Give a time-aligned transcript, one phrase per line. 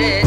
[0.00, 0.23] it.